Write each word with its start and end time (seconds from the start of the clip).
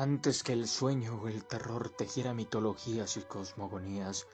Antes 0.00 0.42
que 0.42 0.54
el 0.54 0.66
sueño 0.66 1.20
o 1.20 1.28
el 1.28 1.44
terror 1.44 1.90
tejiera 1.90 2.32
mitologías 2.32 3.18
y 3.18 3.20
cosmogonías, 3.20 4.26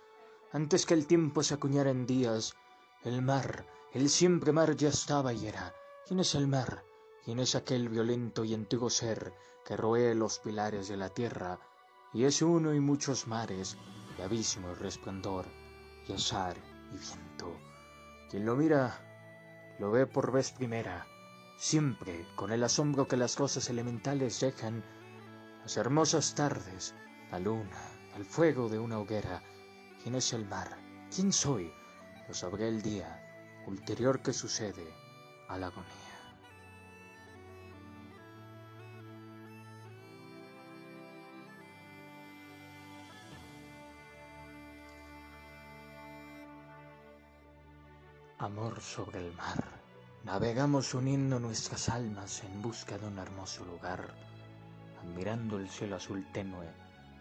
antes 0.53 0.87
que 0.87 0.95
el 0.95 1.09
tiempo 1.09 1.43
se 1.43 1.55
acuñara 1.55 1.91
en 1.91 2.07
días, 2.07 2.55
el 3.03 3.21
mar, 3.21 3.67
el 3.93 4.09
siempre 4.09 4.53
mar 4.53 4.77
ya 4.77 4.91
estaba 4.91 5.33
y 5.33 5.49
era. 5.49 5.75
¿Quién 6.07 6.21
es 6.21 6.37
el 6.37 6.47
mar? 6.47 6.85
¿Quién 7.25 7.41
es 7.41 7.57
aquel 7.57 7.89
violento 7.89 8.45
y 8.45 8.55
antiguo 8.55 8.89
ser 8.91 9.35
que 9.65 9.77
roe 9.77 10.15
los 10.15 10.39
pilares 10.39 10.87
de 10.87 10.99
la 10.99 11.09
tierra? 11.09 11.59
Y 12.13 12.27
es 12.27 12.43
uno 12.43 12.73
y 12.73 12.79
muchos 12.79 13.27
mares, 13.27 13.77
y 14.17 14.23
abismo 14.23 14.71
y 14.71 14.75
resplandor, 14.75 15.47
y 16.07 16.13
azar 16.13 16.57
y 16.93 16.97
viento. 16.97 17.59
Quien 18.31 18.47
lo 18.47 18.55
mira, 18.55 19.75
lo 19.81 19.91
ve 19.91 20.07
por 20.07 20.31
vez 20.31 20.53
primera, 20.53 21.09
siempre 21.59 22.25
con 22.37 22.53
el 22.53 22.63
asombro 22.63 23.09
que 23.09 23.17
las 23.17 23.35
cosas 23.35 23.69
elementales 23.69 24.39
dejan 24.39 24.85
las 25.67 25.77
hermosas 25.79 26.33
tardes, 26.33 26.95
la 27.33 27.41
luna, 27.41 27.81
el 28.15 28.25
fuego 28.25 28.69
de 28.69 28.79
una 28.79 29.01
hoguera. 29.01 29.43
¿Quién 30.01 30.15
es 30.15 30.33
el 30.33 30.47
mar? 30.47 30.69
¿Quién 31.13 31.33
soy? 31.33 31.73
Lo 32.29 32.35
sabré 32.35 32.69
el 32.69 32.81
día 32.81 33.65
ulterior 33.67 34.23
que 34.23 34.33
sucede 34.33 34.87
a 35.49 35.59
la 35.59 35.67
agonía. 35.67 35.91
Amor 48.39 48.81
sobre 48.81 49.27
el 49.27 49.33
mar. 49.33 49.65
Navegamos 50.23 50.95
uniendo 50.95 51.41
nuestras 51.41 51.89
almas 51.89 52.45
en 52.45 52.63
busca 52.63 52.97
de 52.97 53.09
un 53.09 53.19
hermoso 53.19 53.65
lugar 53.65 54.15
mirando 55.15 55.59
el 55.59 55.69
cielo 55.69 55.97
azul 55.97 56.27
tenue, 56.33 56.69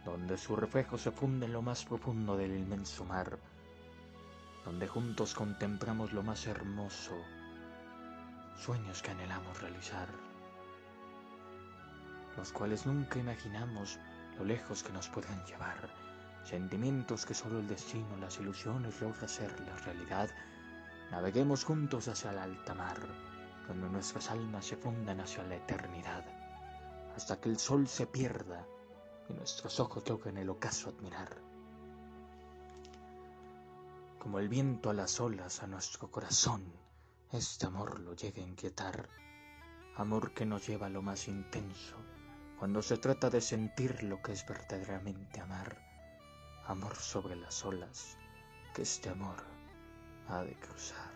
donde 0.03 0.38
su 0.38 0.55
reflejo 0.55 0.97
se 0.97 1.11
funde 1.11 1.45
en 1.45 1.53
lo 1.53 1.61
más 1.61 1.83
profundo 1.86 2.38
del 2.38 2.55
inmenso 2.55 3.05
mar, 3.05 3.38
donde 4.64 4.88
juntos 4.88 5.33
contemplamos 5.33 6.14
lo 6.14 6.23
más 6.23 6.45
hermoso, 6.47 7.16
sueños 8.55 9.02
que 9.02 9.11
anhelamos 9.11 9.61
realizar, 9.61 10.08
los 12.38 12.52
cuales 12.52 12.86
nunca 12.86 13.19
imaginamos 13.19 13.99
lo 14.38 14.45
lejos 14.45 14.83
que 14.83 14.94
nos 14.94 15.09
pueden 15.09 15.44
llevar, 15.45 15.89
sentimientos 16.44 17.25
que 17.25 17.33
solo 17.33 17.59
el 17.59 17.67
destino, 17.67 18.17
las 18.20 18.39
ilusiones 18.39 19.02
logra 19.02 19.27
la 19.66 19.77
realidad, 19.77 20.30
naveguemos 21.11 21.64
juntos 21.64 22.08
hacia 22.08 22.31
el 22.31 22.39
alta 22.39 22.73
mar, 22.73 22.97
donde 23.67 23.89
nuestras 23.89 24.30
almas 24.30 24.66
se 24.66 24.75
fundan 24.75 25.22
hacia 25.22 25.44
la 25.44 25.55
eternidad 25.55 26.34
hasta 27.16 27.39
que 27.39 27.49
el 27.49 27.58
sol 27.58 27.88
se 27.88 28.08
pierda 28.08 28.66
y 29.30 29.33
nuestros 29.33 29.80
ojos 29.80 30.08
logren 30.08 30.38
el 30.38 30.49
ocaso 30.49 30.89
admirar. 30.89 31.38
Como 34.19 34.39
el 34.39 34.49
viento 34.49 34.89
a 34.89 34.94
las 34.94 35.19
olas 35.19 35.63
a 35.63 35.67
nuestro 35.67 36.09
corazón, 36.11 36.63
este 37.31 37.67
amor 37.67 37.99
lo 37.99 38.13
llega 38.16 38.41
a 38.41 38.47
inquietar, 38.47 39.08
amor 39.95 40.33
que 40.33 40.45
nos 40.45 40.67
lleva 40.67 40.88
a 40.88 40.89
lo 40.89 41.02
más 41.02 41.27
intenso, 41.27 41.95
cuando 42.59 42.81
se 42.81 42.97
trata 42.97 43.30
de 43.30 43.41
sentir 43.41 44.03
lo 44.03 44.21
que 44.21 44.33
es 44.33 44.45
verdaderamente 44.45 45.39
amar, 45.39 45.77
amor 46.66 46.95
sobre 46.95 47.36
las 47.36 47.63
olas, 47.63 48.17
que 48.73 48.81
este 48.81 49.09
amor 49.09 49.43
ha 50.27 50.43
de 50.43 50.55
cruzar. 50.55 51.14